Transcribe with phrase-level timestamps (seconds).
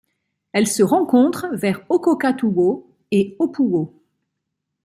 [0.51, 3.93] Elle se rencontre vers Okokatuwo et Opuwo.